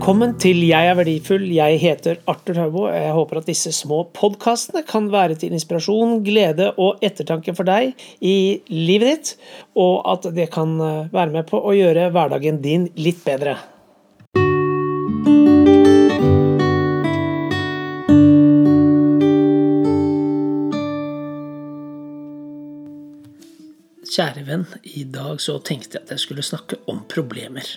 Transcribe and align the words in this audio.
Velkommen 0.00 0.30
til 0.40 0.62
Jeg 0.64 0.88
er 0.88 0.94
verdifull. 0.96 1.42
Jeg 1.52 1.76
heter 1.76 2.22
Arthur 2.24 2.56
Haubo. 2.56 2.84
Jeg 2.88 3.12
håper 3.12 3.36
at 3.36 3.48
disse 3.50 3.68
små 3.76 3.98
podkastene 4.16 4.80
kan 4.88 5.10
være 5.12 5.34
til 5.36 5.52
inspirasjon, 5.52 6.22
glede 6.24 6.70
og 6.80 7.02
ettertanke 7.04 7.52
for 7.52 7.68
deg 7.68 7.92
i 8.24 8.62
livet 8.72 9.10
ditt, 9.10 9.32
og 9.76 10.00
at 10.08 10.24
det 10.32 10.46
kan 10.54 10.72
eh, 10.80 11.10
være 11.12 11.34
med 11.34 11.44
på 11.50 11.60
å 11.60 11.74
gjøre 11.76 12.06
hverdagen 12.16 12.62
din 12.64 12.88
litt 12.96 13.20
bedre. 13.26 13.58
Kjære 24.08 24.48
venn, 24.48 24.66
i 24.96 25.04
dag 25.04 25.44
så 25.44 25.60
tenkte 25.60 26.00
jeg 26.00 26.08
at 26.08 26.16
jeg 26.16 26.24
skulle 26.24 26.48
snakke 26.48 26.80
om 26.88 27.04
problemer. 27.04 27.68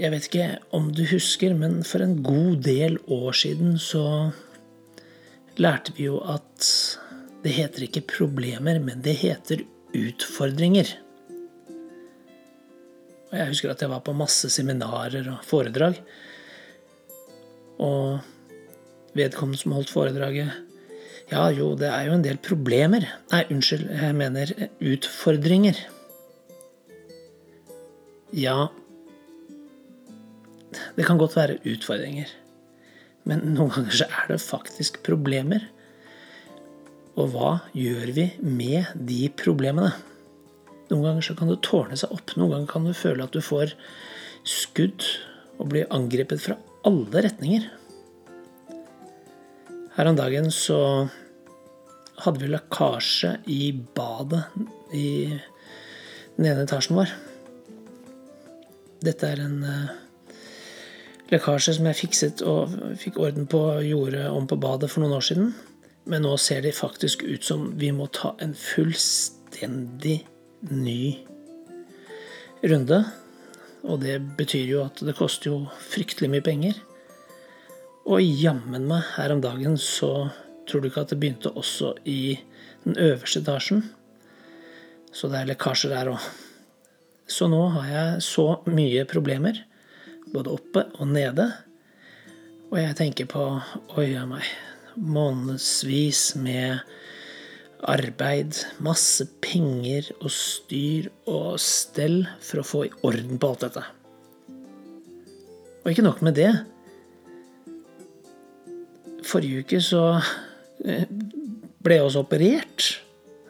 Jeg 0.00 0.14
vet 0.14 0.26
ikke 0.30 0.44
om 0.72 0.86
du 0.96 1.02
husker, 1.10 1.52
men 1.52 1.82
for 1.84 2.00
en 2.00 2.14
god 2.24 2.62
del 2.64 2.94
år 3.12 3.34
siden 3.36 3.74
så 3.76 4.30
lærte 5.60 5.92
vi 5.98 6.06
jo 6.06 6.22
at 6.24 6.64
det 7.44 7.52
heter 7.52 7.84
ikke 7.84 8.06
problemer, 8.08 8.80
men 8.80 9.02
det 9.04 9.18
heter 9.20 9.66
utfordringer. 9.92 10.88
Og 13.28 13.36
jeg 13.42 13.52
husker 13.52 13.74
at 13.74 13.84
jeg 13.84 13.92
var 13.92 14.00
på 14.06 14.16
masse 14.16 14.48
seminarer 14.52 15.28
og 15.34 15.44
foredrag. 15.44 16.00
Og 17.80 18.24
vedkommende 19.12 19.60
som 19.60 19.76
holdt 19.76 19.92
foredraget, 19.92 20.56
ja, 21.28 21.44
jo, 21.52 21.74
det 21.76 21.92
er 21.92 22.08
jo 22.08 22.16
en 22.16 22.24
del 22.24 22.40
problemer. 22.40 23.04
Nei, 23.30 23.46
unnskyld, 23.52 23.84
jeg 23.92 24.16
mener 24.16 24.56
utfordringer. 24.80 25.76
Ja, 28.32 28.70
det 30.96 31.06
kan 31.06 31.18
godt 31.20 31.36
være 31.38 31.58
utfordringer. 31.66 32.30
Men 33.28 33.42
noen 33.54 33.72
ganger 33.74 33.96
så 34.02 34.06
er 34.08 34.30
det 34.30 34.40
faktisk 34.42 35.00
problemer. 35.06 35.66
Og 37.18 37.32
hva 37.34 37.50
gjør 37.76 38.14
vi 38.16 38.28
med 38.40 38.94
de 38.94 39.24
problemene? 39.36 39.92
Noen 40.90 41.04
ganger 41.06 41.26
så 41.26 41.36
kan 41.38 41.50
det 41.50 41.60
tårne 41.66 41.98
seg 41.98 42.14
opp. 42.14 42.34
Noen 42.36 42.54
ganger 42.54 42.70
kan 42.70 42.86
du 42.86 42.94
føle 42.96 43.26
at 43.26 43.34
du 43.34 43.42
får 43.44 43.74
skudd 44.46 45.04
og 45.60 45.68
blir 45.72 45.90
angrepet 45.92 46.40
fra 46.42 46.56
alle 46.88 47.24
retninger. 47.26 47.66
Her 49.96 50.08
om 50.08 50.16
dagen 50.16 50.48
så 50.54 50.80
hadde 52.20 52.40
vi 52.40 52.50
lekkasje 52.52 53.34
i 53.52 53.72
badet 53.96 54.42
i 54.96 55.08
den 56.36 56.46
ene 56.46 56.64
etasjen 56.64 56.96
vår. 56.98 57.12
Dette 59.04 59.28
er 59.28 59.42
en 59.44 59.58
uh, 61.30 61.34
lekkasje 61.34 61.76
som 61.76 61.86
jeg 61.88 62.00
fikset 62.00 62.42
og 62.42 62.74
fikk 62.98 63.18
orden 63.22 63.46
på 63.50 63.62
jordet 63.86 64.26
om 64.30 64.46
på 64.50 64.58
badet 64.60 64.90
for 64.90 65.02
noen 65.02 65.16
år 65.18 65.26
siden. 65.30 65.54
Men 66.10 66.24
nå 66.26 66.36
ser 66.40 66.62
det 66.64 66.74
faktisk 66.74 67.22
ut 67.22 67.44
som 67.44 67.70
vi 67.78 67.92
må 67.94 68.08
ta 68.10 68.34
en 68.42 68.54
fullstendig 68.56 70.24
ny 70.70 71.18
runde. 72.66 73.04
Og 73.86 74.02
det 74.02 74.18
betyr 74.36 74.66
jo 74.68 74.84
at 74.84 75.00
det 75.04 75.16
koster 75.16 75.52
jo 75.52 75.60
fryktelig 75.92 76.30
mye 76.32 76.44
penger. 76.44 76.76
Og 78.10 78.22
jammen 78.24 78.88
meg, 78.88 79.04
her 79.16 79.32
om 79.32 79.42
dagen 79.44 79.76
så 79.78 80.30
tror 80.68 80.82
du 80.82 80.90
ikke 80.90 81.04
at 81.04 81.12
det 81.12 81.20
begynte 81.20 81.52
også 81.54 81.94
i 82.08 82.38
den 82.84 82.96
øverste 82.98 83.42
etasjen. 83.44 83.84
Så 85.12 85.28
det 85.30 85.40
er 85.40 85.50
lekkasjer 85.52 85.92
der 85.94 86.12
òg. 86.14 86.30
Så 87.30 87.46
nå 87.46 87.62
har 87.76 87.86
jeg 87.86 88.22
så 88.26 88.46
mye 88.66 89.04
problemer, 89.06 89.60
både 90.32 90.54
oppe 90.54 90.86
og 90.98 91.10
nede. 91.10 91.46
Og 92.70 92.78
jeg 92.78 92.96
tenker 92.98 93.28
på 93.30 93.44
oi 93.98 94.10
a 94.18 94.26
meg, 94.28 94.46
månedsvis 94.94 96.34
med 96.38 96.82
arbeid, 97.88 98.58
masse 98.84 99.24
penger 99.42 100.10
og 100.20 100.30
styr 100.34 101.08
og 101.30 101.56
stell 101.62 102.22
for 102.44 102.60
å 102.60 102.66
få 102.66 102.84
i 102.86 102.92
orden 103.06 103.40
på 103.40 103.50
alt 103.50 103.64
dette. 103.66 103.84
Og 105.80 105.92
ikke 105.92 106.04
nok 106.04 106.20
med 106.26 106.36
det. 106.36 106.50
Forrige 109.24 109.64
uke 109.64 109.80
så 109.84 110.04
eh, 110.84 111.06
ble 111.80 111.96
jeg 111.96 112.06
også 112.06 112.24
operert. 112.26 112.90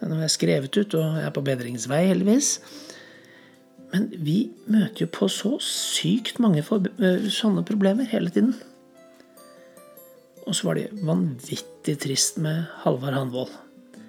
Nå 0.01 0.17
er 0.17 0.25
jeg 0.29 0.37
skrevet 0.37 0.79
ut, 0.79 0.95
og 0.97 1.19
jeg 1.19 1.27
er 1.27 1.35
på 1.35 1.45
bedringsvei, 1.45 2.05
heldigvis. 2.09 2.55
Men 3.91 4.07
vi 4.23 4.37
møter 4.71 5.05
jo 5.05 5.09
på 5.11 5.27
så 5.33 5.57
sykt 5.65 6.39
mange 6.43 6.63
eh, 6.63 7.27
sånne 7.33 7.65
problemer 7.67 8.07
hele 8.11 8.31
tiden. 8.31 8.55
Og 10.47 10.57
så 10.57 10.69
var 10.69 10.79
det 10.79 11.03
vanvittig 11.07 11.97
trist 12.03 12.39
med 12.43 12.65
Halvard 12.85 13.17
Hanvold. 13.19 13.53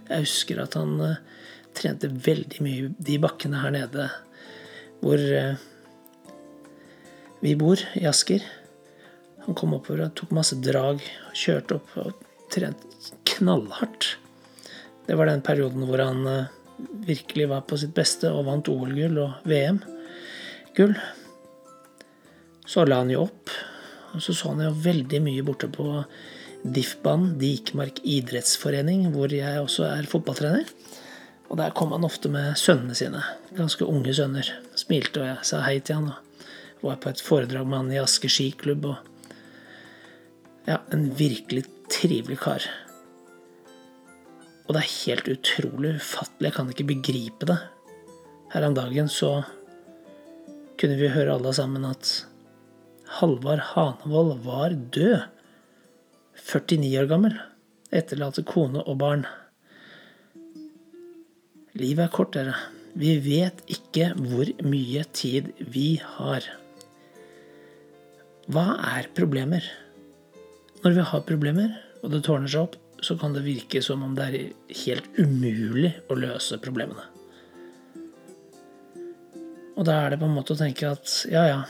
Jeg 0.09 0.25
husker 0.25 0.61
at 0.63 0.75
han 0.77 0.95
uh, 1.01 1.19
trente 1.77 2.09
veldig 2.09 2.63
mye 2.65 2.89
de 2.97 3.17
bakkene 3.21 3.61
her 3.61 3.73
nede 3.73 4.07
hvor 5.01 5.21
uh, 5.21 5.59
vi 7.41 7.53
bor, 7.57 7.81
i 7.97 8.05
Asker. 8.09 8.43
Han 9.47 9.57
kom 9.57 9.73
oppover 9.77 10.05
og 10.05 10.15
tok 10.17 10.33
masse 10.37 10.57
drag, 10.61 11.01
kjørte 11.37 11.79
opp 11.79 11.93
og 12.01 12.25
trente 12.53 13.15
knallhardt. 13.31 14.15
Det 15.07 15.17
var 15.17 15.31
den 15.31 15.45
perioden 15.45 15.87
hvor 15.89 16.03
han 16.03 16.21
uh, 16.27 16.60
virkelig 17.07 17.47
var 17.51 17.65
på 17.67 17.79
sitt 17.79 17.93
beste 17.97 18.31
og 18.31 18.45
vant 18.47 18.69
OL-gull 18.71 19.17
og 19.21 19.47
VM-gull. 19.49 20.95
Så 22.67 22.85
la 22.87 23.01
han 23.01 23.11
jo 23.11 23.25
opp, 23.25 23.51
og 24.15 24.23
så 24.23 24.35
så 24.35 24.53
han 24.53 24.63
jo 24.65 24.73
veldig 24.83 25.21
mye 25.23 25.45
borte 25.45 25.69
på 25.71 25.87
DIF-banen, 26.61 27.37
Dikmark 27.41 28.03
idrettsforening, 28.05 29.07
hvor 29.15 29.33
jeg 29.33 29.61
også 29.61 29.87
er 29.89 30.09
fotballtrener. 30.09 30.67
Og 31.51 31.57
der 31.59 31.73
kom 31.75 31.91
han 31.91 32.07
ofte 32.07 32.29
med 32.31 32.55
sønnene 32.59 32.95
sine, 32.95 33.23
ganske 33.57 33.83
unge 33.83 34.13
sønner. 34.15 34.47
Smilte 34.79 35.23
og 35.23 35.31
jeg 35.33 35.47
sa 35.49 35.63
hei 35.65 35.79
til 35.79 35.99
han 35.99 36.13
og 36.13 36.85
var 36.85 37.01
på 37.01 37.11
et 37.11 37.21
foredrag 37.21 37.67
med 37.67 37.77
han 37.77 37.91
i 37.93 37.99
Asker 38.01 38.31
skiklubb. 38.31 38.85
og 38.85 38.95
ja, 40.67 40.77
en 40.93 41.09
virkelig 41.17 41.65
trivelig 41.91 42.39
kar. 42.39 42.65
Og 44.67 44.75
det 44.75 44.81
er 44.81 44.93
helt 44.93 45.29
utrolig 45.31 45.95
ufattelig. 45.97 46.47
Jeg 46.49 46.55
kan 46.57 46.71
ikke 46.71 46.89
begripe 46.91 47.49
det. 47.49 47.59
Her 48.53 48.67
om 48.67 48.75
dagen 48.77 49.09
så 49.11 49.31
kunne 50.79 50.97
vi 50.99 51.11
høre 51.13 51.35
alle 51.37 51.53
sammen 51.53 51.85
at 51.87 52.09
Halvard 53.19 53.63
Hanevold 53.73 54.37
var 54.45 54.75
død. 54.95 55.27
49 56.41 56.99
år 57.01 57.09
gammel. 57.11 57.37
Etterlater 57.91 58.45
kone 58.47 58.83
og 58.87 58.97
barn. 59.01 59.25
Livet 61.77 62.05
er 62.05 62.13
kort, 62.13 62.33
dere. 62.35 62.55
Vi 62.97 63.15
vet 63.23 63.61
ikke 63.71 64.09
hvor 64.19 64.49
mye 64.67 65.03
tid 65.15 65.51
vi 65.71 65.95
har. 66.17 66.47
Hva 68.51 68.65
er 68.97 69.07
problemer? 69.15 69.63
Når 70.81 70.97
vi 70.97 71.05
har 71.11 71.27
problemer, 71.27 71.75
og 72.01 72.11
det 72.11 72.23
tårner 72.25 72.51
seg 72.51 72.65
opp, 72.65 72.75
så 73.01 73.17
kan 73.17 73.33
det 73.33 73.45
virke 73.45 73.81
som 73.83 74.03
om 74.05 74.13
det 74.17 74.27
er 74.27 74.77
helt 74.85 75.09
umulig 75.17 75.95
å 76.09 76.17
løse 76.19 76.59
problemene. 76.61 77.07
Og 79.79 79.87
da 79.87 80.03
er 80.03 80.13
det 80.13 80.21
på 80.21 80.27
en 80.27 80.35
måte 80.35 80.53
å 80.53 80.59
tenke 80.59 80.91
at 80.91 81.13
ja, 81.31 81.45
ja, 81.47 81.61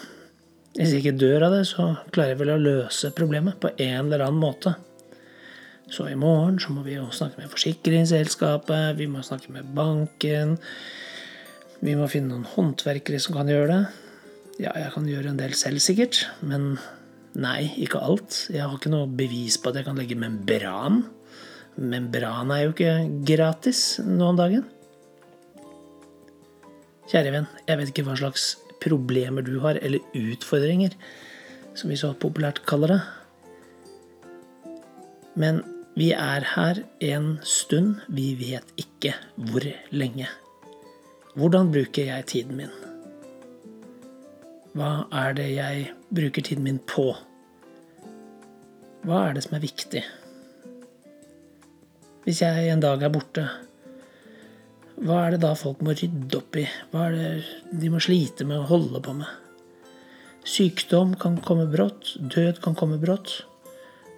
hvis 0.75 0.93
jeg 0.93 1.03
ikke 1.03 1.19
dør 1.19 1.47
av 1.47 1.55
det, 1.55 1.65
så 1.69 1.93
klarer 2.11 2.33
jeg 2.33 2.41
vel 2.41 2.53
å 2.53 2.61
løse 2.61 3.11
problemet 3.15 3.59
på 3.63 3.71
en 3.75 4.07
eller 4.07 4.25
annen 4.25 4.41
måte. 4.41 4.75
Så 5.91 6.05
i 6.07 6.15
morgen 6.15 6.59
så 6.63 6.71
må 6.71 6.85
vi 6.85 6.95
jo 6.95 7.09
snakke 7.11 7.41
med 7.41 7.51
forsikringsselskapet, 7.51 8.95
vi 8.99 9.09
må 9.11 9.23
snakke 9.27 9.51
med 9.51 9.67
banken. 9.75 10.55
Vi 11.81 11.95
må 11.99 12.07
finne 12.11 12.31
noen 12.31 12.47
håndverkere 12.47 13.19
som 13.19 13.35
kan 13.35 13.51
gjøre 13.51 13.73
det. 13.73 13.81
Ja, 14.61 14.75
jeg 14.77 14.91
kan 14.93 15.07
gjøre 15.09 15.31
en 15.33 15.39
del 15.39 15.55
selv, 15.57 15.81
sikkert. 15.83 16.21
Men 16.45 16.75
nei, 17.35 17.71
ikke 17.83 17.99
alt. 18.03 18.45
Jeg 18.53 18.63
har 18.63 18.75
ikke 18.77 18.93
noe 18.93 19.09
bevis 19.09 19.57
på 19.59 19.71
at 19.71 19.81
jeg 19.81 19.87
kan 19.87 19.99
legge 19.99 20.19
membran. 20.19 21.01
Membran 21.79 22.51
er 22.51 22.65
jo 22.65 22.73
ikke 22.73 22.93
gratis 23.27 23.99
nå 24.03 24.31
om 24.33 24.39
dagen. 24.39 24.65
Kjære 27.11 27.31
venn, 27.33 27.47
jeg 27.67 27.79
vet 27.79 27.91
ikke 27.91 28.05
hva 28.07 28.17
slags 28.19 28.53
problemer 28.83 29.45
du 29.45 29.57
har, 29.63 29.79
eller 29.83 30.03
utfordringer, 30.17 30.93
som 31.75 31.91
vi 31.91 31.99
så 31.99 32.13
populært 32.17 32.63
kaller 32.67 32.95
det. 32.95 33.01
Men 35.39 35.61
vi 35.95 36.11
er 36.15 36.45
her 36.53 36.83
en 37.03 37.33
stund, 37.47 37.99
vi 38.07 38.31
vet 38.39 38.67
ikke 38.79 39.15
hvor 39.49 39.65
lenge. 39.91 40.29
Hvordan 41.35 41.71
bruker 41.71 42.07
jeg 42.11 42.27
tiden 42.31 42.57
min? 42.59 42.71
Hva 44.75 45.05
er 45.11 45.35
det 45.35 45.49
jeg 45.51 45.91
bruker 46.15 46.43
tiden 46.47 46.63
min 46.63 46.79
på? 46.87 47.09
Hva 49.03 49.25
er 49.27 49.35
det 49.35 49.43
som 49.47 49.57
er 49.57 49.63
viktig? 49.63 50.03
Hvis 52.31 52.45
jeg 52.45 52.69
en 52.71 52.79
dag 52.79 53.01
er 53.03 53.11
borte, 53.11 53.41
hva 55.03 55.17
er 55.25 55.33
det 55.33 55.41
da 55.43 55.49
folk 55.59 55.81
må 55.83 55.91
rydde 55.91 56.37
opp 56.37 56.55
i? 56.55 56.61
Hva 56.93 57.09
er 57.09 57.17
det 57.17 57.79
de 57.81 57.89
må 57.91 57.99
slite 57.99 58.45
med 58.47 58.61
å 58.61 58.69
holde 58.69 59.01
på 59.03 59.17
med? 59.17 59.27
Sykdom 60.47 61.11
kan 61.19 61.35
komme 61.43 61.65
brått, 61.73 62.13
død 62.23 62.61
kan 62.63 62.77
komme 62.79 63.01
brått. 63.03 63.33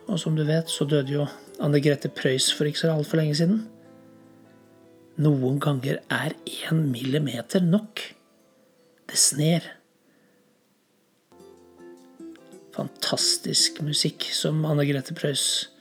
Og 0.05 0.21
som 0.21 0.37
du 0.37 0.43
vet, 0.45 0.69
så 0.69 0.85
døde 0.85 1.15
jo 1.15 1.25
Anne 1.57 1.81
Grete 1.81 2.13
Preus 2.13 2.51
for 2.53 2.69
ikke 2.69 2.83
så 2.83 2.93
altfor 2.93 3.23
lenge 3.23 3.39
siden. 3.41 3.63
Noen 5.25 5.57
ganger 5.57 6.03
er 6.13 6.37
én 6.69 6.85
millimeter 6.93 7.65
nok. 7.65 8.05
Det 9.09 9.17
sner. 9.17 9.65
Fantastisk 12.77 13.81
musikk 13.81 14.29
som 14.37 14.61
Anne 14.69 14.85
Grete 14.85 15.17
Preus 15.17 15.72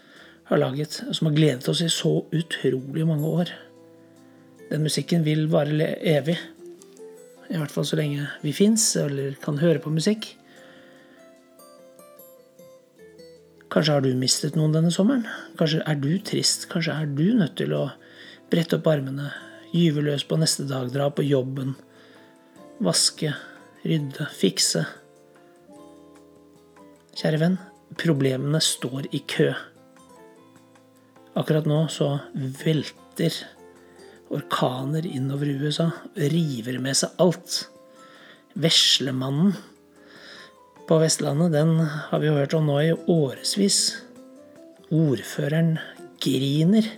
har 0.52 0.60
laget, 0.60 1.02
som 1.12 1.28
har 1.28 1.36
gledet 1.36 1.68
oss 1.68 1.80
i 1.80 1.88
så 1.90 2.26
utrolig 2.32 3.06
mange 3.08 3.28
år. 3.28 3.52
Den 4.68 4.84
musikken 4.84 5.24
vil 5.24 5.46
vare 5.52 5.94
evig. 5.96 6.36
I 7.52 7.58
hvert 7.60 7.72
fall 7.72 7.86
så 7.88 7.98
lenge 7.98 8.28
vi 8.44 8.54
fins 8.56 8.84
eller 9.00 9.36
kan 9.40 9.60
høre 9.60 9.80
på 9.82 9.92
musikk. 9.92 10.30
Kanskje 13.72 13.96
har 13.96 14.04
du 14.04 14.12
mistet 14.20 14.56
noen 14.56 14.74
denne 14.74 14.92
sommeren? 14.92 15.24
Kanskje 15.56 15.80
er 15.88 15.96
du 16.00 16.10
trist? 16.20 16.68
Kanskje 16.72 16.98
er 17.00 17.08
du 17.08 17.24
nødt 17.38 17.56
til 17.56 17.72
å 17.72 17.86
brette 18.52 18.76
opp 18.76 18.90
armene, 18.92 19.30
gyve 19.72 20.04
løs 20.04 20.26
på 20.28 20.36
neste 20.36 20.66
dag, 20.68 20.92
dra 20.92 21.08
på 21.08 21.24
jobben, 21.24 21.72
vaske, 22.84 23.32
rydde, 23.88 24.28
fikse? 24.36 24.84
Kjære 27.16 27.40
venn, 27.40 27.60
problemene 28.00 28.60
står 28.60 29.08
i 29.16 29.24
kø. 29.24 29.52
Akkurat 31.32 31.64
nå 31.64 31.86
så 31.88 32.18
velter 32.36 33.36
orkaner 34.32 35.06
innover 35.08 35.48
USA, 35.48 35.90
river 36.14 36.76
med 36.82 36.96
seg 36.98 37.20
alt. 37.22 37.62
Veslemannen 38.52 39.54
på 40.88 40.98
Vestlandet, 41.00 41.54
den 41.54 41.78
har 41.80 42.20
vi 42.20 42.32
hørt 42.32 42.52
om 42.56 42.68
nå 42.68 42.78
i 42.84 42.92
årevis. 42.92 43.78
Ordføreren 44.92 45.78
griner, 46.20 46.88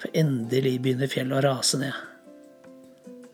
for 0.00 0.16
endelig 0.16 0.78
begynner 0.80 1.10
fjellet 1.12 1.42
å 1.42 1.44
rase 1.50 1.80
ned. 1.82 1.96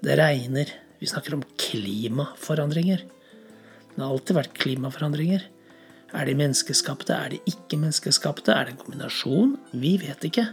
Det 0.02 0.18
regner. 0.18 0.72
Vi 0.98 1.06
snakker 1.06 1.36
om 1.36 1.44
klimaforandringer. 1.60 3.04
Det 3.94 4.02
har 4.02 4.10
alltid 4.10 4.38
vært 4.40 4.58
klimaforandringer. 4.58 5.46
Er 6.16 6.24
de 6.24 6.36
menneskeskapte? 6.38 7.12
Er 7.12 7.34
de 7.34 7.42
ikke 7.44 7.76
menneskeskapte? 7.76 8.54
Er 8.54 8.64
det 8.64 8.76
en 8.76 8.80
kombinasjon? 8.80 9.56
Vi 9.76 9.96
vet 10.00 10.24
ikke. 10.24 10.46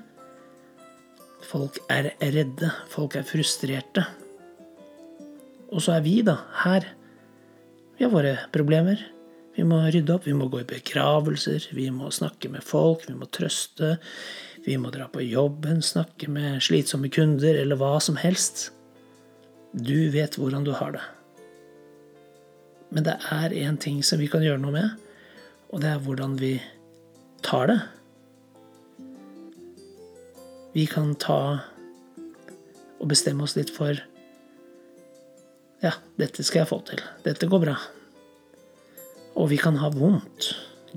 Folk 1.47 1.79
er 1.91 2.11
redde. 2.19 2.71
Folk 2.91 3.15
er 3.15 3.27
frustrerte. 3.27 4.03
Og 5.71 5.81
så 5.81 5.95
er 5.95 6.03
vi, 6.05 6.19
da, 6.25 6.37
her. 6.65 6.85
Vi 7.97 8.05
har 8.05 8.11
våre 8.13 8.35
problemer. 8.53 8.99
Vi 9.53 9.63
må 9.67 9.79
rydde 9.85 10.15
opp, 10.15 10.25
vi 10.25 10.33
må 10.33 10.47
gå 10.49 10.63
i 10.63 10.69
begravelser, 10.69 11.67
vi 11.77 11.85
må 11.93 12.09
snakke 12.13 12.49
med 12.49 12.65
folk, 12.65 13.03
vi 13.05 13.13
må 13.13 13.27
trøste. 13.29 13.99
Vi 14.65 14.77
må 14.81 14.89
dra 14.93 15.05
på 15.11 15.21
jobben, 15.21 15.83
snakke 15.85 16.29
med 16.31 16.61
slitsomme 16.63 17.11
kunder, 17.13 17.59
eller 17.61 17.77
hva 17.77 17.99
som 18.01 18.17
helst. 18.17 18.71
Du 19.73 20.09
vet 20.13 20.39
hvordan 20.39 20.65
du 20.65 20.71
har 20.77 20.95
det. 20.95 21.03
Men 22.93 23.05
det 23.05 23.17
er 23.33 23.53
én 23.65 23.77
ting 23.81 24.01
som 24.05 24.21
vi 24.21 24.29
kan 24.31 24.45
gjøre 24.45 24.61
noe 24.61 24.73
med, 24.73 25.03
og 25.73 25.81
det 25.81 25.89
er 25.89 26.01
hvordan 26.05 26.35
vi 26.37 26.53
tar 27.41 27.71
det. 27.71 27.79
Vi 30.73 30.85
kan 30.89 31.15
ta 31.21 31.39
og 33.01 33.09
bestemme 33.09 33.45
oss 33.45 33.57
litt 33.57 33.73
for 33.73 33.97
Ja, 35.83 35.97
dette 36.15 36.45
skal 36.45 36.61
jeg 36.61 36.69
få 36.69 36.77
til. 36.87 37.01
Dette 37.25 37.49
går 37.49 37.59
bra. 37.65 37.73
Og 39.35 39.49
vi 39.51 39.57
kan 39.59 39.75
ha 39.81 39.89
vondt. 39.91 40.53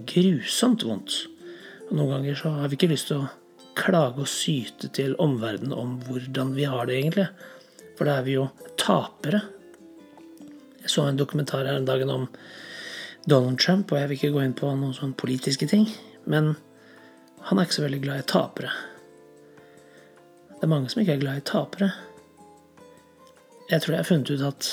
Grusomt 0.07 0.85
vondt. 0.87 1.17
Og 1.89 1.97
noen 1.97 2.13
ganger 2.13 2.39
så 2.39 2.53
har 2.61 2.71
vi 2.71 2.79
ikke 2.79 2.93
lyst 2.93 3.11
til 3.11 3.25
å 3.25 3.31
klage 3.77 4.23
og 4.23 4.31
syte 4.31 4.93
til 4.95 5.17
omverdenen 5.23 5.75
om 5.75 5.97
hvordan 6.07 6.55
vi 6.55 6.69
har 6.71 6.87
det, 6.87 7.01
egentlig. 7.01 7.27
For 7.99 8.07
da 8.07 8.21
er 8.21 8.29
vi 8.29 8.37
jo 8.37 8.47
tapere. 8.79 9.43
Jeg 10.85 10.93
så 10.95 11.09
en 11.09 11.19
dokumentar 11.19 11.67
her 11.67 11.81
en 11.81 11.89
dagen 11.89 12.13
om 12.13 12.29
Donald 13.27 13.59
Trump, 13.59 13.91
og 13.91 13.99
jeg 13.99 14.09
vil 14.09 14.19
ikke 14.21 14.35
gå 14.37 14.43
inn 14.47 14.57
på 14.57 14.71
noen 14.71 14.95
sånne 14.95 15.19
politiske 15.19 15.67
ting, 15.71 15.89
men 16.31 16.55
han 17.47 17.59
er 17.59 17.67
ikke 17.67 17.79
så 17.79 17.85
veldig 17.87 18.03
glad 18.05 18.23
i 18.23 18.29
tapere. 18.31 18.73
Det 20.57 20.65
er 20.65 20.71
mange 20.73 20.91
som 20.91 21.03
ikke 21.03 21.17
er 21.17 21.23
glad 21.23 21.41
i 21.41 21.47
tapere. 21.47 21.91
Jeg 23.67 23.83
tror 23.83 23.93
jeg 23.93 24.01
har 24.01 24.09
funnet 24.09 24.31
ut 24.31 24.45
at 24.47 24.69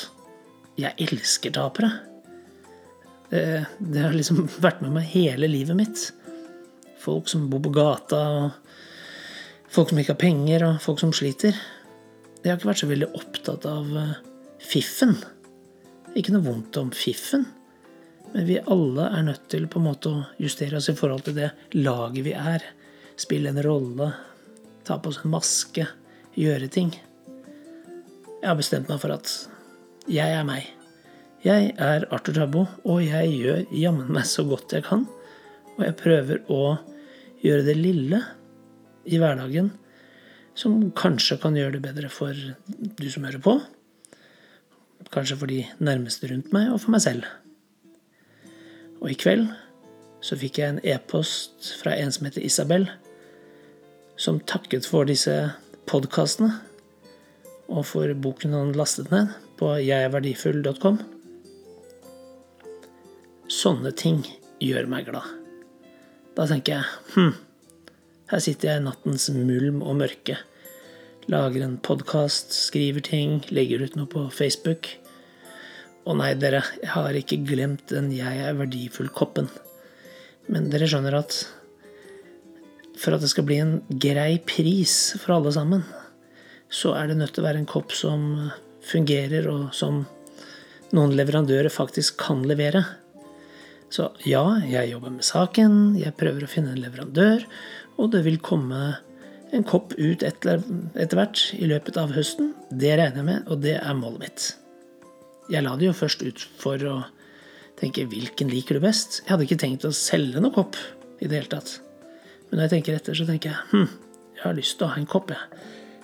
jeg 0.79 1.07
elsker 1.07 1.53
tapere. 1.53 1.89
Det, 3.29 3.43
det 3.79 4.03
har 4.05 4.13
liksom 4.13 4.45
vært 4.65 4.83
med 4.85 4.93
meg 4.99 5.09
hele 5.15 5.49
livet 5.49 5.77
mitt. 5.77 6.05
Folk 7.01 7.27
som 7.31 7.49
bor 7.51 7.63
på 7.65 7.73
gata, 7.73 8.21
og 8.37 9.73
folk 9.73 9.89
som 9.91 9.99
ikke 9.99 10.13
har 10.13 10.21
penger, 10.21 10.67
og 10.67 10.81
folk 10.85 11.01
som 11.01 11.13
sliter. 11.15 11.57
Jeg 12.43 12.51
har 12.51 12.61
ikke 12.61 12.69
vært 12.69 12.83
så 12.83 12.91
veldig 12.91 13.11
opptatt 13.17 13.65
av 13.67 13.97
eh, 13.97 14.15
fiffen. 14.61 15.17
Ikke 16.13 16.35
noe 16.35 16.45
vondt 16.45 16.77
om 16.79 16.93
fiffen. 16.95 17.47
Men 18.33 18.47
vi 18.49 18.59
alle 18.65 19.07
er 19.13 19.25
nødt 19.27 19.47
til 19.53 19.67
på 19.69 19.79
en 19.79 19.87
måte 19.91 20.09
å 20.09 20.23
justere 20.41 20.79
oss 20.79 20.89
i 20.89 20.95
forhold 20.97 21.27
til 21.27 21.37
det 21.37 21.51
laget 21.77 22.25
vi 22.25 22.33
er. 22.33 22.65
Spille 23.19 23.51
en 23.53 23.61
rolle, 23.61 24.09
ta 24.85 24.97
på 24.97 25.11
oss 25.11 25.21
en 25.21 25.33
maske, 25.35 25.85
gjøre 26.33 26.69
ting. 26.73 26.89
Jeg 28.41 28.49
har 28.49 28.57
bestemt 28.57 28.89
meg 28.89 29.01
for 29.03 29.13
at 29.13 29.29
jeg 30.09 30.33
er 30.33 30.47
meg. 30.47 30.65
Jeg 31.45 31.75
er 31.77 32.07
Arthur 32.15 32.39
Tabbo, 32.39 32.65
og 32.87 33.03
jeg 33.05 33.35
gjør 33.37 33.61
jammen 33.75 34.09
meg 34.15 34.25
så 34.27 34.45
godt 34.47 34.73
jeg 34.73 34.87
kan. 34.87 35.05
Og 35.77 35.85
jeg 35.85 35.99
prøver 36.01 36.41
å 36.51 36.63
gjøre 37.43 37.67
det 37.67 37.77
lille 37.77 38.23
i 39.05 39.19
hverdagen 39.21 39.69
som 40.57 40.89
kanskje 40.97 41.39
kan 41.41 41.55
gjøre 41.57 41.77
det 41.77 41.85
bedre 41.85 42.09
for 42.13 42.33
du 42.33 43.07
som 43.11 43.25
hører 43.27 43.41
på. 43.43 43.57
Kanskje 45.13 45.37
for 45.37 45.51
de 45.51 45.61
nærmeste 45.83 46.29
rundt 46.31 46.53
meg, 46.55 46.71
og 46.73 46.81
for 46.81 46.95
meg 46.95 47.03
selv. 47.05 47.27
Og 49.03 49.11
i 49.11 49.19
kveld 49.19 49.49
så 50.23 50.37
fikk 50.39 50.61
jeg 50.61 50.71
en 50.71 50.83
e-post 50.87 51.73
fra 51.81 51.97
en 51.99 52.11
som 52.15 52.27
heter 52.27 52.45
Isabel 52.45 52.87
som 54.15 54.39
takket 54.47 54.87
for 54.87 55.09
disse 55.09 55.33
podkastene 55.89 56.53
og 57.67 57.83
for 57.89 58.13
boken 58.23 58.55
han 58.55 58.75
lastet 58.77 59.11
ned 59.11 59.33
på 59.59 59.73
jegerverdifull.com. 59.81 60.99
Sånne 63.51 63.91
ting 63.97 64.21
gjør 64.63 64.87
meg 64.91 65.09
glad. 65.09 65.27
Da 66.37 66.47
tenker 66.49 66.79
jeg 66.79 67.15
hm, 67.15 67.33
her 68.31 68.41
sitter 68.41 68.71
jeg 68.71 68.81
i 68.81 68.87
nattens 68.87 69.27
mulm 69.35 69.83
og 69.83 69.99
mørke. 69.99 70.39
Lager 71.31 71.63
en 71.63 71.77
podkast, 71.83 72.55
skriver 72.55 73.03
ting, 73.05 73.41
legger 73.53 73.83
ut 73.83 73.97
noe 73.99 74.09
på 74.09 74.25
Facebook. 74.33 74.89
Å 76.03 76.15
nei, 76.19 76.33
dere, 76.35 76.63
jeg 76.81 76.91
har 76.91 77.15
ikke 77.15 77.43
glemt 77.47 77.87
den 77.87 78.11
'jeg 78.11 78.37
er 78.43 78.57
verdifull'-koppen. 78.59 79.47
Men 80.49 80.69
dere 80.69 80.87
skjønner 80.87 81.15
at 81.15 81.45
for 82.99 83.15
at 83.15 83.23
det 83.23 83.29
skal 83.31 83.45
bli 83.47 83.59
en 83.61 83.77
grei 83.89 84.37
pris 84.39 85.13
for 85.19 85.35
alle 85.37 85.51
sammen, 85.55 85.83
så 86.69 86.93
er 86.97 87.07
det 87.07 87.17
nødt 87.19 87.33
til 87.35 87.43
å 87.43 87.47
være 87.47 87.61
en 87.63 87.69
kopp 87.69 87.93
som 87.95 88.51
fungerer, 88.83 89.47
og 89.47 89.73
som 89.73 90.05
noen 90.93 91.15
leverandører 91.17 91.71
faktisk 91.73 92.17
kan 92.21 92.43
levere. 92.43 92.83
Så 93.93 94.09
ja, 94.25 94.43
jeg 94.65 94.91
jobber 94.91 95.13
med 95.13 95.25
saken, 95.27 95.95
jeg 96.01 96.17
prøver 96.17 96.45
å 96.45 96.49
finne 96.49 96.73
en 96.73 96.81
leverandør, 96.81 97.45
og 98.01 98.11
det 98.11 98.23
vil 98.25 98.41
komme 98.41 98.97
en 99.53 99.65
kopp 99.69 99.93
ut 99.99 100.23
etter, 100.25 100.63
hvert 100.95 101.43
i 101.53 101.69
løpet 101.69 101.99
av 102.01 102.15
høsten. 102.15 102.53
Det 102.71 102.95
regner 102.97 103.21
jeg 103.21 103.29
med, 103.29 103.47
og 103.47 103.61
det 103.61 103.77
er 103.77 103.97
målet 103.97 104.23
mitt. 104.25 104.47
Jeg 105.51 105.65
la 105.65 105.75
det 105.75 105.89
jo 105.89 105.95
først 105.97 106.23
ut 106.23 106.45
for 106.59 106.83
å 106.87 106.97
tenke 107.79 108.05
hvilken 108.07 108.51
liker 108.51 108.77
du 108.77 108.83
best. 108.83 109.21
Jeg 109.23 109.33
hadde 109.33 109.47
ikke 109.47 109.59
tenkt 109.63 109.87
å 109.87 109.91
selge 109.95 110.39
noen 110.39 110.55
kopp 110.55 110.77
i 111.19 111.27
det 111.27 111.41
hele 111.41 111.51
tatt. 111.51 111.75
Men 112.47 112.59
når 112.59 112.67
jeg 112.67 112.73
tenker 112.75 112.97
etter, 112.99 113.17
så 113.17 113.27
tenker 113.27 113.51
jeg 113.51 113.71
hm, 113.71 113.87
jeg 114.37 114.43
har 114.45 114.57
lyst 114.57 114.77
til 114.79 114.87
å 114.87 114.91
ha 114.93 114.99
en 115.01 115.09
kopp, 115.09 115.33
jeg. 115.33 115.61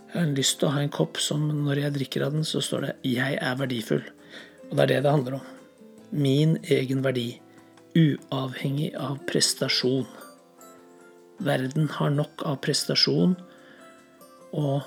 Jeg 0.10 0.18
har 0.18 0.32
lyst 0.34 0.58
til 0.60 0.68
å 0.70 0.74
ha 0.74 0.82
en 0.82 0.94
kopp 0.94 1.20
som 1.22 1.44
når 1.68 1.84
jeg 1.84 1.96
drikker 2.00 2.26
av 2.26 2.34
den, 2.34 2.46
så 2.48 2.62
står 2.66 2.82
det 2.82 2.96
'Jeg 3.04 3.38
er 3.38 3.56
verdifull'. 3.56 4.10
Og 4.70 4.78
det 4.78 4.84
er 4.84 4.88
det 4.88 5.04
det 5.04 5.12
handler 5.12 5.34
om. 5.34 5.46
Min 6.12 6.58
egen 6.64 7.04
verdi. 7.04 7.42
Uavhengig 7.96 8.96
av 8.96 9.20
prestasjon. 9.26 10.08
Verden 11.40 11.90
har 11.90 12.10
nok 12.10 12.44
av 12.46 12.58
prestasjon 12.62 13.36
og 14.54 14.82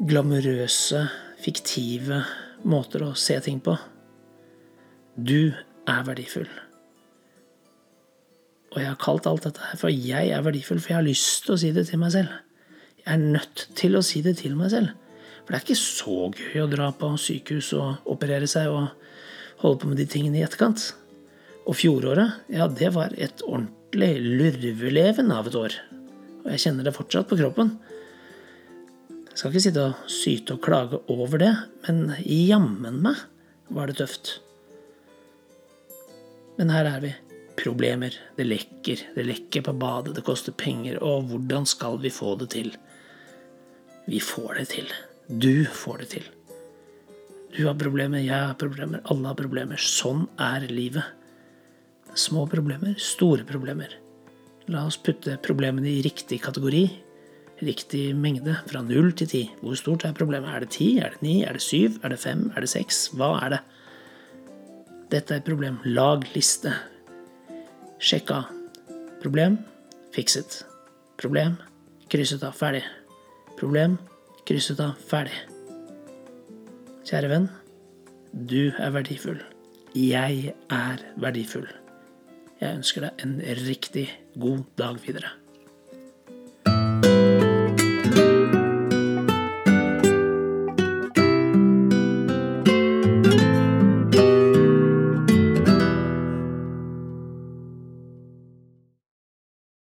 glamorøse, 0.00 1.08
fiktive 1.40 2.24
måter 2.66 3.04
å 3.06 3.14
se 3.18 3.38
ting 3.44 3.60
på. 3.64 3.76
Du 5.14 5.52
er 5.88 6.06
verdifull. 6.06 6.48
Og 8.74 8.80
jeg 8.82 8.90
har 8.90 9.00
kalt 9.00 9.26
alt 9.26 9.46
dette 9.48 9.64
her 9.64 9.80
for 9.80 9.92
jeg 9.92 10.30
er 10.34 10.44
verdifull, 10.44 10.80
for 10.82 10.92
jeg 10.92 11.00
har 11.00 11.06
lyst 11.06 11.46
til 11.46 11.56
å 11.56 11.60
si 11.60 11.72
det 11.74 11.88
til 11.88 12.00
meg 12.02 12.12
selv. 12.14 12.34
Jeg 13.00 13.14
er 13.14 13.22
nødt 13.36 13.68
til 13.78 13.96
å 13.96 14.04
si 14.04 14.22
det 14.24 14.36
til 14.42 14.56
meg 14.58 14.72
selv. 14.74 14.94
For 15.42 15.54
det 15.54 15.58
er 15.58 15.64
ikke 15.64 15.80
så 15.80 16.16
gøy 16.28 16.62
å 16.62 16.70
dra 16.70 16.90
på 16.92 17.08
sykehus 17.16 17.72
og 17.78 18.08
operere 18.12 18.48
seg 18.50 18.68
og 18.68 18.90
holde 19.62 19.80
på 19.80 19.88
med 19.90 20.00
de 20.00 20.04
tingene 20.12 20.40
i 20.40 20.44
etterkant. 20.44 20.90
Og 21.68 21.76
fjoråret, 21.76 22.42
ja, 22.52 22.68
det 22.68 22.90
var 22.94 23.14
et 23.16 23.40
ordentlig 23.46 24.12
lurveleven 24.24 25.32
av 25.32 25.48
et 25.48 25.56
år. 25.58 25.78
Og 26.44 26.50
jeg 26.52 26.62
kjenner 26.66 26.84
det 26.84 26.96
fortsatt 26.96 27.28
på 27.30 27.38
kroppen. 27.40 27.74
Jeg 29.38 29.44
skal 29.44 29.52
ikke 29.52 29.62
sitte 29.62 29.82
og 29.86 30.08
syte 30.10 30.54
og 30.56 30.62
klage 30.66 30.98
over 31.14 31.38
det, 31.38 31.52
men 31.84 32.08
jammen 32.26 32.96
meg 33.04 33.20
var 33.70 33.86
det 33.86 34.00
tøft. 34.00 34.32
Men 36.58 36.72
her 36.74 36.88
er 36.90 37.04
vi. 37.04 37.12
Problemer. 37.60 38.18
Det 38.34 38.48
lekker. 38.48 39.04
Det 39.14 39.26
lekker 39.28 39.62
på 39.68 39.76
badet. 39.78 40.16
Det 40.18 40.26
koster 40.26 40.58
penger. 40.58 40.98
Og 41.06 41.30
hvordan 41.30 41.70
skal 41.70 42.00
vi 42.02 42.10
få 42.10 42.34
det 42.42 42.50
til? 42.56 42.74
Vi 44.10 44.18
får 44.18 44.58
det 44.58 44.66
til. 44.74 44.90
Du 45.30 45.62
får 45.70 46.02
det 46.02 46.10
til. 46.16 46.28
Du 47.54 47.62
har 47.68 47.78
problemer, 47.78 48.18
jeg 48.18 48.34
har 48.34 48.58
problemer, 48.58 49.06
alle 49.06 49.30
har 49.30 49.38
problemer. 49.38 49.78
Sånn 49.78 50.26
er 50.34 50.66
livet. 50.66 51.14
Små 52.18 52.48
problemer, 52.50 52.98
store 52.98 53.46
problemer. 53.46 54.00
La 54.66 54.82
oss 54.90 54.98
putte 54.98 55.38
problemene 55.46 55.94
i 55.94 56.02
riktig 56.02 56.42
kategori. 56.42 56.88
Riktig 57.58 58.12
mengde, 58.14 58.54
fra 58.70 58.84
null 58.86 59.10
til 59.18 59.30
ti. 59.30 59.42
Hvor 59.62 59.74
stort 59.74 60.04
er 60.06 60.14
problemet? 60.14 60.50
Er 60.54 60.62
det 60.62 60.70
ti? 60.76 60.98
Er 61.02 61.16
det 61.16 61.22
ni? 61.22 61.42
Er 61.42 61.56
det 61.56 61.62
syv? 61.62 61.98
Er 62.04 62.12
det 62.14 62.20
fem? 62.22 62.52
Er 62.54 62.62
det 62.62 62.70
seks? 62.70 63.08
Hva 63.18 63.32
er 63.42 63.56
det? 63.56 63.60
Dette 65.10 65.34
er 65.34 65.42
et 65.42 65.48
problem. 65.48 65.80
Lag 65.84 66.22
liste. 66.36 66.70
Sjekk 67.98 68.30
av. 68.30 68.52
Problem 69.22 69.58
fikset. 70.14 70.60
Problem 71.18 71.56
krysset 72.12 72.44
av. 72.46 72.54
Ferdig. 72.54 72.84
Problem 73.58 73.98
krysset 74.46 74.78
av. 74.84 74.94
Ferdig. 75.10 75.34
Kjære 77.08 77.32
venn, 77.32 77.50
du 78.32 78.70
er 78.76 78.92
verdifull. 78.92 79.40
Jeg 79.96 80.54
er 80.70 81.04
verdifull. 81.16 81.66
Jeg 82.60 82.78
ønsker 82.82 83.06
deg 83.06 83.22
en 83.24 83.38
riktig 83.64 84.06
god 84.38 84.66
dag 84.78 84.98
videre. 85.02 85.32